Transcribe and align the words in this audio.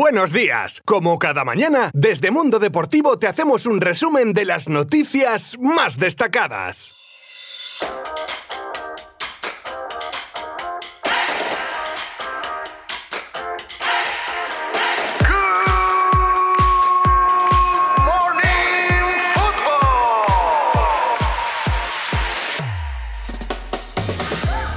Buenos 0.00 0.32
días. 0.32 0.80
Como 0.86 1.18
cada 1.18 1.44
mañana, 1.44 1.90
desde 1.92 2.30
Mundo 2.30 2.58
Deportivo 2.58 3.18
te 3.18 3.26
hacemos 3.26 3.66
un 3.66 3.82
resumen 3.82 4.32
de 4.32 4.46
las 4.46 4.66
noticias 4.66 5.58
más 5.60 5.98
destacadas. 5.98 6.94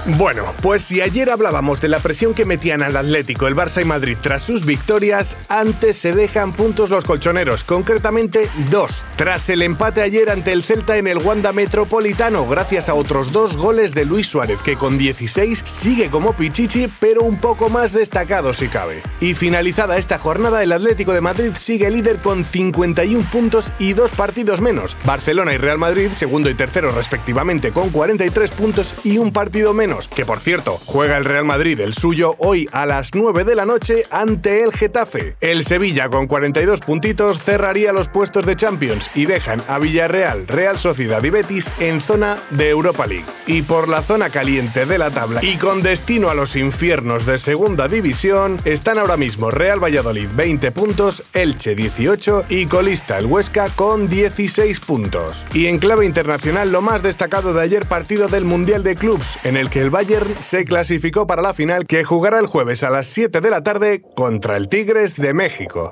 Bueno, 0.05 0.54
pues 0.61 0.83
si 0.83 0.99
ayer 0.99 1.29
hablábamos 1.29 1.79
de 1.79 1.88
la 1.88 1.99
presión 1.99 2.33
que 2.33 2.43
metían 2.43 2.83
al 2.83 2.97
Atlético, 2.97 3.47
el 3.47 3.55
Barça 3.55 3.81
y 3.81 3.85
Madrid 3.85 4.17
tras 4.20 4.43
sus 4.43 4.65
victorias, 4.65 5.38
antes 5.47 5.95
se 5.95 6.11
dejan 6.11 6.52
puntos 6.52 6.89
los 6.89 7.05
colchoneros, 7.05 7.63
concretamente 7.63 8.49
dos, 8.70 9.05
tras 9.16 9.47
el 9.47 9.61
empate 9.61 10.02
ayer 10.02 10.30
ante 10.30 10.52
el 10.52 10.63
Celta 10.63 10.97
en 10.97 11.08
el 11.08 11.20
Wanda 11.20 11.53
Metropolitano, 11.53 12.45
gracias 12.45 12.89
a 12.89 12.95
otros 12.95 13.31
dos 13.31 13.55
goles 13.55 13.94
de 13.94 14.03
Luis 14.03 14.27
Suárez, 14.27 14.61
que 14.61 14.75
con 14.75 14.97
16 14.97 15.63
sigue 15.63 16.09
como 16.09 16.33
Pichichi, 16.33 16.91
pero 16.99 17.23
un 17.23 17.38
poco 17.38 17.70
más 17.70 17.94
destacado 17.94 18.53
si 18.53 18.67
cabe. 18.67 19.03
Y 19.22 19.35
finalizada 19.35 19.97
esta 19.97 20.20
jornada, 20.20 20.63
el 20.63 20.73
Atlético 20.73 21.13
de 21.13 21.22
Madrid 21.22 21.52
sigue 21.55 21.89
líder 21.89 22.17
con 22.17 22.44
51 22.44 23.25
puntos 23.31 23.72
y 23.80 23.94
dos 23.94 24.11
partidos 24.11 24.59
menos. 24.59 24.97
Barcelona 25.05 25.53
y 25.53 25.58
Real 25.58 25.77
Madrid, 25.77 26.09
segundo 26.11 26.49
y 26.49 26.55
tercero 26.55 26.91
respectivamente, 26.91 27.72
con 27.72 27.89
43 27.89 28.52
puntos 28.52 28.95
y 29.05 29.17
un 29.17 29.31
partido 29.31 29.73
menos 29.73 29.92
que 30.15 30.25
por 30.25 30.39
cierto, 30.39 30.79
juega 30.85 31.17
el 31.17 31.25
Real 31.25 31.45
Madrid 31.45 31.79
el 31.79 31.93
suyo 31.93 32.35
hoy 32.39 32.67
a 32.71 32.85
las 32.85 33.13
9 33.13 33.43
de 33.43 33.55
la 33.55 33.65
noche 33.65 34.03
ante 34.11 34.63
el 34.63 34.73
Getafe. 34.73 35.35
El 35.39 35.63
Sevilla 35.63 36.09
con 36.09 36.27
42 36.27 36.79
puntitos 36.79 37.39
cerraría 37.39 37.93
los 37.93 38.07
puestos 38.07 38.45
de 38.45 38.55
Champions 38.55 39.11
y 39.13 39.25
dejan 39.25 39.61
a 39.67 39.80
Villarreal, 39.80 40.47
Real 40.47 40.77
Sociedad 40.77 41.23
y 41.23 41.30
Betis 41.30 41.72
en 41.80 42.02
zona 42.02 42.38
de 42.50 42.69
Europa 42.69 43.05
League. 43.05 43.25
Y 43.45 43.61
por 43.61 43.88
la 43.88 44.02
zona 44.02 44.30
caliente 44.30 44.85
de 44.85 44.97
la 44.97 45.11
tabla 45.11 45.44
y 45.44 45.58
con 45.58 45.83
destino 45.83 46.30
a 46.30 46.33
los 46.33 46.55
infiernos 46.55 47.25
de 47.25 47.38
segunda 47.38 47.88
división, 47.88 48.59
están 48.66 48.97
ahora 48.97 49.17
mismo 49.17 49.52
Real 49.52 49.83
Valladolid 49.83 50.30
20 50.35 50.72
puntos, 50.72 51.23
Elche 51.33 51.75
18 51.75 52.45
y 52.50 52.66
colista 52.66 53.17
el 53.17 53.28
Huesca 53.28 53.69
con 53.69 54.09
16 54.09 54.80
puntos. 54.80 55.45
Y 55.53 55.67
en 55.67 55.80
clave 55.80 56.05
internacional 56.05 56.72
lo 56.72 56.81
más 56.81 57.03
destacado 57.03 57.53
de 57.53 57.61
ayer 57.61 57.85
partido 57.85 58.28
del 58.28 58.45
Mundial 58.45 58.83
de 58.83 58.95
Clubs, 58.95 59.38
en 59.44 59.57
el 59.57 59.69
que 59.69 59.83
el 59.84 59.89
Bayern 59.89 60.34
se 60.39 60.64
clasificó 60.64 61.28
para 61.28 61.42
la 61.42 61.53
final 61.53 61.86
que 61.86 62.06
jugará 62.06 62.39
el 62.39 62.48
jueves 62.48 62.84
a 62.84 62.89
las 62.89 63.06
7 63.08 63.42
de 63.42 63.50
la 63.50 63.64
tarde 63.64 64.02
contra 64.16 64.56
el 64.56 64.70
Tigres 64.70 65.17
de 65.17 65.34
México. 65.34 65.92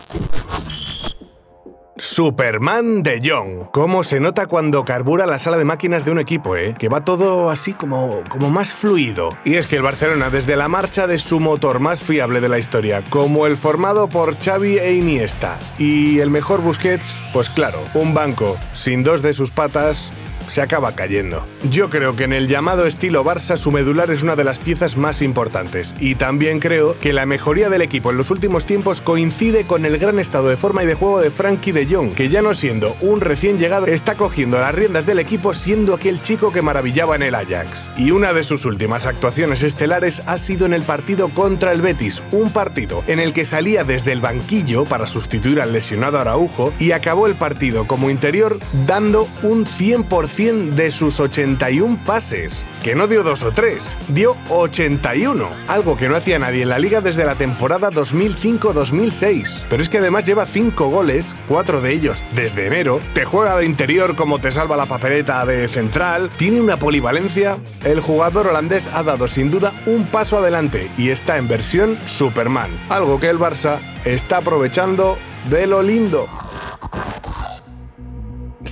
Superman 1.98 3.04
de 3.04 3.20
Jong. 3.22 3.70
¿Cómo 3.74 4.06
se 4.06 4.22
nota 4.22 4.48
cuando 4.48 4.86
carbura 4.86 5.28
la 5.28 5.40
sala 5.40 5.58
de 5.58 5.66
máquinas 5.66 6.06
de 6.06 6.12
un 6.12 6.20
equipo, 6.20 6.56
eh? 6.56 6.74
Que 6.80 6.88
va 6.88 7.04
todo 7.04 7.50
así 7.50 7.74
como, 7.74 8.24
como 8.30 8.50
más 8.50 8.74
fluido. 8.74 9.38
Y 9.44 9.56
es 9.56 9.68
que 9.68 9.76
el 9.76 9.82
Barcelona, 9.82 10.30
desde 10.30 10.56
la 10.56 10.70
marcha 10.70 11.06
de 11.06 11.20
su 11.20 11.42
motor 11.42 11.82
más 11.82 12.02
fiable 12.02 12.40
de 12.40 12.48
la 12.48 12.60
historia, 12.60 13.04
como 13.10 13.46
el 13.46 13.58
formado 13.58 14.08
por 14.08 14.40
Xavi 14.40 14.78
e 14.78 14.94
Iniesta, 14.94 15.60
y 15.78 16.20
el 16.20 16.30
mejor 16.30 16.62
Busquets, 16.62 17.18
pues 17.34 17.50
claro, 17.50 17.80
un 17.94 18.14
banco 18.14 18.58
sin 18.74 19.04
dos 19.04 19.22
de 19.22 19.34
sus 19.34 19.52
patas 19.52 20.10
se 20.52 20.62
acaba 20.62 20.96
cayendo. 20.96 21.46
Yo 21.72 21.90
creo 21.90 22.18
que 22.18 22.26
en 22.26 22.34
el 22.34 22.50
llamado 22.50 22.86
estilo 22.86 23.24
Barça 23.24 23.56
su 23.56 23.72
medular 23.72 24.12
es 24.12 24.22
una 24.22 24.36
de 24.36 24.44
las 24.44 24.60
piezas 24.60 24.98
más 24.98 25.22
importantes 25.22 25.96
y 26.00 26.16
también 26.16 26.60
creo 26.60 27.00
que 27.00 27.14
la 27.14 27.26
mejoría 27.26 27.70
del 27.70 27.82
equipo 27.82 28.12
en 28.12 28.18
los 28.18 28.32
últimos 28.32 28.66
tiempos 28.66 29.02
coincide 29.02 29.64
con 29.64 29.86
el 29.86 29.98
gran 29.98 30.20
estado 30.20 30.50
de 30.50 30.58
forma 30.58 30.84
y 30.84 30.88
de 30.88 30.96
juego 30.96 31.22
de 31.22 31.32
Frankie 31.32 31.72
de 31.72 31.86
Jong, 31.86 32.14
que 32.14 32.28
ya 32.28 32.42
no 32.42 32.54
siendo 32.54 32.98
un 33.00 33.22
recién 33.22 33.58
llegado 33.58 33.88
está 33.88 34.16
cogiendo 34.16 34.60
las 34.60 34.76
riendas 34.76 35.06
del 35.06 35.20
equipo 35.20 35.54
siendo 35.54 35.94
aquel 35.94 36.22
chico 36.22 36.52
que 36.52 36.62
maravillaba 36.62 37.16
en 37.16 37.24
el 37.24 37.36
Ajax. 37.36 37.88
Y 37.96 38.12
una 38.12 38.34
de 38.34 38.44
sus 38.44 38.66
últimas 38.66 39.06
actuaciones 39.06 39.64
estelares 39.64 40.22
ha 40.26 40.38
sido 40.38 40.66
en 40.66 40.74
el 40.74 40.84
partido 40.84 41.30
contra 41.30 41.72
el 41.72 41.82
Betis, 41.82 42.22
un 42.32 42.52
partido 42.52 43.06
en 43.08 43.20
el 43.20 43.32
que 43.32 43.46
salía 43.46 43.86
desde 43.86 44.12
el 44.12 44.20
banquillo 44.20 44.84
para 44.84 45.08
sustituir 45.08 45.62
al 45.62 45.72
lesionado 45.72 46.20
Araujo 46.20 46.74
y 46.78 46.92
acabó 46.92 47.28
el 47.28 47.36
partido 47.36 47.88
como 47.88 48.10
interior 48.10 48.60
dando 48.86 49.30
un 49.44 49.66
100% 49.66 50.41
de 50.42 50.90
sus 50.90 51.20
81 51.20 52.00
pases, 52.04 52.64
que 52.82 52.96
no 52.96 53.06
dio 53.06 53.22
dos 53.22 53.44
o 53.44 53.52
tres, 53.52 53.84
dio 54.08 54.36
81, 54.50 55.48
algo 55.68 55.96
que 55.96 56.10
no 56.10 56.16
hacía 56.16 56.40
nadie 56.40 56.64
en 56.64 56.70
la 56.70 56.80
liga 56.80 57.00
desde 57.00 57.26
la 57.26 57.36
temporada 57.36 57.92
2005-2006. 57.92 59.66
Pero 59.70 59.84
es 59.84 59.88
que 59.88 60.00
además 60.00 60.26
lleva 60.26 60.48
5 60.48 60.90
goles, 60.90 61.36
4 61.48 61.82
de 61.82 61.94
ellos 61.94 62.24
desde 62.36 62.66
enero, 62.66 63.00
te 63.14 63.24
juega 63.24 63.56
de 63.58 63.66
interior 63.66 64.16
como 64.16 64.40
te 64.40 64.50
salva 64.50 64.76
la 64.76 64.88
papeleta 64.88 65.46
de 65.46 65.68
central, 65.68 66.32
tiene 66.38 66.60
una 66.60 66.78
polivalencia. 66.78 67.58
El 67.84 68.00
jugador 68.00 68.48
holandés 68.48 68.88
ha 68.88 69.04
dado 69.04 69.28
sin 69.28 69.52
duda 69.52 69.72
un 69.86 70.06
paso 70.06 70.40
adelante 70.40 70.90
y 70.98 71.10
está 71.10 71.38
en 71.38 71.48
versión 71.48 71.96
Superman, 72.08 72.72
algo 72.90 73.20
que 73.20 73.30
el 73.30 73.38
Barça 73.38 73.78
está 74.06 74.38
aprovechando 74.38 75.20
de 75.52 75.68
lo 75.68 75.84
lindo. 75.84 76.28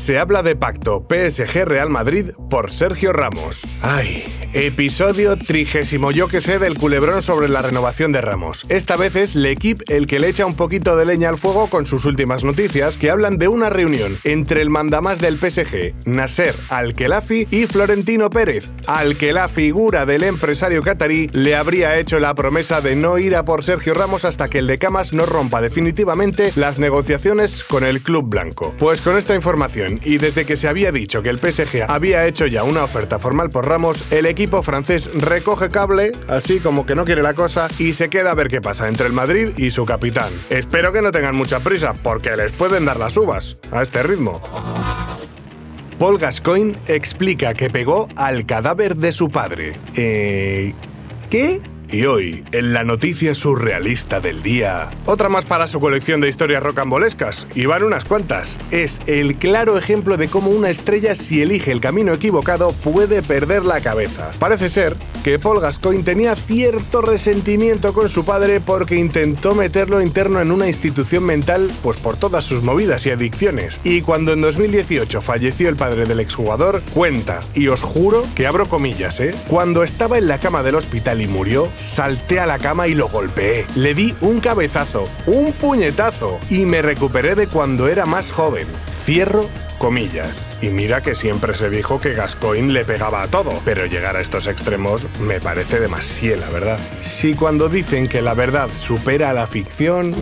Se 0.09 0.17
habla 0.17 0.41
de 0.41 0.55
pacto 0.55 1.05
PSG 1.07 1.65
Real 1.65 1.91
Madrid 1.91 2.31
por 2.49 2.71
Sergio 2.71 3.13
Ramos. 3.13 3.61
Ay, 3.83 4.25
episodio 4.53 5.37
trigésimo 5.37 6.11
yo 6.11 6.27
que 6.27 6.41
sé 6.41 6.57
del 6.57 6.77
culebrón 6.77 7.21
sobre 7.21 7.49
la 7.49 7.61
renovación 7.61 8.11
de 8.11 8.21
Ramos. 8.21 8.65
Esta 8.69 8.97
vez 8.97 9.15
es 9.15 9.35
L'Equipe 9.35 9.83
el 9.87 10.07
que 10.07 10.19
le 10.19 10.29
echa 10.29 10.45
un 10.45 10.55
poquito 10.55 10.95
de 10.95 11.05
leña 11.05 11.29
al 11.29 11.37
fuego 11.37 11.67
con 11.67 11.85
sus 11.85 12.05
últimas 12.05 12.43
noticias 12.43 12.97
que 12.97 13.11
hablan 13.11 13.37
de 13.37 13.47
una 13.47 13.69
reunión 13.69 14.17
entre 14.23 14.61
el 14.61 14.69
mandamás 14.69 15.19
del 15.19 15.37
PSG, 15.37 15.93
Nasser 16.05 16.55
Al-Khelafi 16.69 17.47
y 17.51 17.67
Florentino 17.67 18.29
Pérez, 18.29 18.71
al 18.87 19.17
que 19.17 19.33
la 19.33 19.47
figura 19.47 20.05
del 20.07 20.23
empresario 20.23 20.81
catarí 20.81 21.29
le 21.31 21.55
habría 21.55 21.99
hecho 21.99 22.19
la 22.19 22.33
promesa 22.33 22.81
de 22.81 22.95
no 22.95 23.19
ir 23.19 23.35
a 23.35 23.45
por 23.45 23.63
Sergio 23.63 23.93
Ramos 23.93 24.25
hasta 24.25 24.49
que 24.49 24.59
el 24.59 24.67
de 24.67 24.79
Camas 24.79 25.13
no 25.13 25.25
rompa 25.25 25.61
definitivamente 25.61 26.51
las 26.55 26.79
negociaciones 26.79 27.63
con 27.63 27.83
el 27.83 28.01
club 28.01 28.27
blanco. 28.27 28.73
Pues 28.79 29.01
con 29.01 29.17
esta 29.17 29.35
información 29.35 29.99
y 30.03 30.17
desde 30.17 30.45
que 30.45 30.57
se 30.57 30.67
había 30.67 30.91
dicho 30.91 31.21
que 31.21 31.29
el 31.29 31.37
PSG 31.37 31.85
había 31.87 32.25
hecho 32.25 32.47
ya 32.47 32.63
una 32.63 32.83
oferta 32.83 33.19
formal 33.19 33.49
por 33.51 33.67
Ramos, 33.67 34.11
el 34.11 34.25
equipo 34.25 34.38
francés 34.47 35.09
recoge 35.13 35.69
cable, 35.69 36.11
así 36.27 36.59
como 36.59 36.85
que 36.85 36.95
no 36.95 37.05
quiere 37.05 37.21
la 37.21 37.33
cosa, 37.33 37.67
y 37.77 37.93
se 37.93 38.09
queda 38.09 38.31
a 38.31 38.35
ver 38.35 38.47
qué 38.47 38.61
pasa 38.61 38.87
entre 38.87 39.07
el 39.07 39.13
Madrid 39.13 39.49
y 39.57 39.71
su 39.71 39.85
capitán. 39.85 40.31
Espero 40.49 40.93
que 40.93 41.01
no 41.01 41.11
tengan 41.11 41.35
mucha 41.35 41.59
prisa, 41.59 41.93
porque 41.93 42.35
les 42.35 42.51
pueden 42.51 42.85
dar 42.85 42.97
las 42.97 43.17
uvas 43.17 43.57
a 43.71 43.83
este 43.83 44.01
ritmo. 44.03 44.41
Paul 45.97 46.17
Gascoigne 46.17 46.77
explica 46.87 47.53
que 47.53 47.69
pegó 47.69 48.07
al 48.15 48.45
cadáver 48.45 48.95
de 48.95 49.11
su 49.11 49.29
padre. 49.29 49.75
Eh... 49.95 50.73
¿Qué? 51.29 51.61
Y 51.91 52.05
hoy, 52.05 52.43
en 52.51 52.71
la 52.73 52.83
noticia 52.83 53.33
surrealista 53.33 54.19
del 54.19 54.43
día, 54.43 54.91
otra 55.07 55.27
más 55.27 55.45
para 55.45 55.67
su 55.67 55.79
colección 55.79 56.21
de 56.21 56.29
historias 56.29 56.61
rocambolescas, 56.61 57.47
y 57.55 57.65
van 57.65 57.81
unas 57.81 58.05
cuantas. 58.05 58.59
Es 58.69 59.01
el 59.07 59.35
claro 59.37 59.75
ejemplo 59.75 60.15
de 60.15 60.27
cómo 60.27 60.51
una 60.51 60.69
estrella, 60.69 61.15
si 61.15 61.41
elige 61.41 61.71
el 61.71 61.81
camino 61.81 62.13
equivocado, 62.13 62.73
puede 62.73 63.23
perder 63.23 63.65
la 63.65 63.81
cabeza. 63.81 64.29
Parece 64.37 64.69
ser 64.69 64.95
que 65.29 65.37
Paul 65.37 65.59
Gascoigne 65.59 66.03
tenía 66.03 66.35
cierto 66.35 67.03
resentimiento 67.03 67.93
con 67.93 68.09
su 68.09 68.25
padre 68.25 68.59
porque 68.59 68.95
intentó 68.95 69.53
meterlo 69.53 70.01
interno 70.01 70.41
en 70.41 70.49
una 70.51 70.65
institución 70.65 71.23
mental, 71.23 71.69
pues 71.83 71.99
por 71.99 72.17
todas 72.17 72.43
sus 72.43 72.63
movidas 72.63 73.05
y 73.05 73.11
adicciones. 73.11 73.79
Y 73.83 74.01
cuando 74.01 74.33
en 74.33 74.41
2018 74.41 75.21
falleció 75.21 75.69
el 75.69 75.75
padre 75.75 76.07
del 76.07 76.19
exjugador, 76.19 76.81
cuenta, 76.95 77.41
y 77.53 77.67
os 77.67 77.83
juro 77.83 78.25
que 78.33 78.47
abro 78.47 78.67
comillas, 78.67 79.19
¿eh? 79.19 79.35
Cuando 79.47 79.83
estaba 79.83 80.17
en 80.17 80.27
la 80.27 80.39
cama 80.39 80.63
del 80.63 80.73
hospital 80.73 81.21
y 81.21 81.27
murió, 81.27 81.69
salté 81.79 82.39
a 82.39 82.47
la 82.47 82.57
cama 82.57 82.87
y 82.87 82.95
lo 82.95 83.07
golpeé. 83.07 83.67
Le 83.75 83.93
di 83.93 84.15
un 84.21 84.39
cabezazo, 84.39 85.07
un 85.27 85.53
puñetazo 85.53 86.39
y 86.49 86.65
me 86.65 86.81
recuperé 86.81 87.35
de 87.35 87.45
cuando 87.45 87.87
era 87.87 88.07
más 88.07 88.31
joven. 88.31 88.65
Cierro 89.05 89.45
comillas. 89.79 90.47
Y 90.61 90.67
mira 90.67 91.01
que 91.01 91.15
siempre 91.15 91.55
se 91.55 91.71
dijo 91.71 91.99
que 91.99 92.13
Gascoigne 92.13 92.71
le 92.71 92.85
pegaba 92.85 93.23
a 93.23 93.27
todo, 93.27 93.59
pero 93.65 93.87
llegar 93.87 94.15
a 94.15 94.21
estos 94.21 94.45
extremos 94.45 95.07
me 95.19 95.39
parece 95.39 95.79
demasiado, 95.79 96.41
la 96.41 96.49
verdad. 96.49 96.79
Si 97.01 97.33
cuando 97.33 97.69
dicen 97.69 98.07
que 98.07 98.21
la 98.21 98.35
verdad 98.35 98.69
supera 98.79 99.31
a 99.31 99.33
la 99.33 99.47
ficción... 99.47 100.13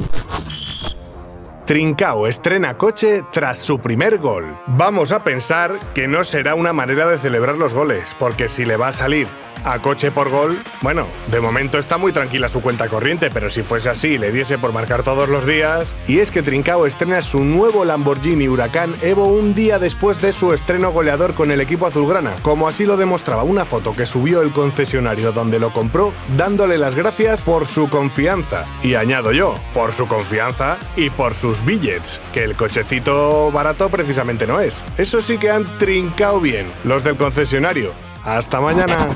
Trincao 1.67 2.27
estrena 2.27 2.77
coche 2.77 3.23
tras 3.29 3.59
su 3.59 3.77
primer 3.79 4.19
gol. 4.19 4.55
Vamos 4.67 5.11
a 5.11 5.25
pensar 5.25 5.77
que 5.93 6.07
no 6.07 6.23
será 6.23 6.55
una 6.55 6.71
manera 6.71 7.05
de 7.07 7.17
celebrar 7.17 7.57
los 7.57 7.73
goles, 7.73 8.15
porque 8.17 8.47
si 8.47 8.63
le 8.63 8.77
va 8.77 8.87
a 8.87 8.93
salir 8.93 9.27
a 9.65 9.81
coche 9.81 10.11
por 10.11 10.29
gol, 10.29 10.57
bueno, 10.81 11.05
de 11.29 11.41
momento 11.41 11.77
está 11.77 11.97
muy 11.97 12.13
tranquila 12.13 12.47
su 12.47 12.61
cuenta 12.61 12.87
corriente, 12.87 13.29
pero 13.29 13.49
si 13.49 13.63
fuese 13.63 13.89
así 13.89 14.17
le 14.17 14.31
diese 14.31 14.57
por 14.57 14.71
marcar 14.71 15.03
todos 15.03 15.27
los 15.27 15.45
días. 15.45 15.91
Y 16.07 16.19
es 16.19 16.31
que 16.31 16.41
Trincao 16.41 16.85
estrena 16.85 17.21
su 17.21 17.43
nuevo 17.43 17.83
Lamborghini 17.83 18.47
Huracán 18.47 18.93
Evo 19.01 19.27
un 19.27 19.53
día 19.53 19.77
después 19.77 20.21
de 20.21 20.31
su 20.31 20.53
estreno 20.53 20.91
goleador 20.91 21.33
con 21.33 21.51
el 21.51 21.59
equipo 21.59 21.85
azulgrana, 21.85 22.35
como 22.43 22.67
así 22.67 22.85
lo 22.85 22.95
demostraba 22.95 23.43
una 23.43 23.65
foto 23.65 23.91
que 23.91 24.05
subió 24.05 24.41
el 24.41 24.51
concesionario 24.51 25.33
donde 25.33 25.59
lo 25.59 25.71
compró, 25.71 26.13
dándole 26.37 26.77
las 26.77 26.95
gracias 26.95 27.43
por 27.43 27.67
su 27.67 27.89
confianza. 27.89 28.65
Y 28.83 28.95
añado 28.95 29.31
yo, 29.33 29.55
por 29.73 29.91
su 29.91 30.07
confianza 30.07 30.77
y 30.95 31.09
por 31.09 31.35
billets, 31.65 32.19
que 32.33 32.43
el 32.43 32.55
cochecito 32.55 33.51
barato 33.51 33.89
precisamente 33.89 34.47
no 34.47 34.59
es. 34.59 34.83
Eso 34.97 35.21
sí 35.21 35.37
que 35.37 35.49
han 35.49 35.65
trincado 35.77 36.39
bien, 36.39 36.67
los 36.83 37.03
del 37.03 37.17
concesionario. 37.17 37.91
Hasta 38.23 38.59
mañana. 38.59 39.07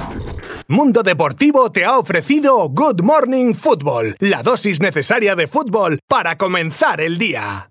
Mundo 0.68 1.04
Deportivo 1.04 1.72
te 1.72 1.84
ha 1.84 1.98
ofrecido 1.98 2.70
Good 2.70 3.02
Morning 3.02 3.54
Football, 3.54 4.16
la 4.20 4.42
dosis 4.42 4.80
necesaria 4.80 5.36
de 5.36 5.48
fútbol 5.48 6.00
para 6.08 6.38
comenzar 6.38 7.02
el 7.02 7.18
día. 7.18 7.68